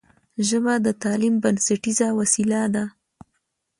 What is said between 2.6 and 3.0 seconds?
ده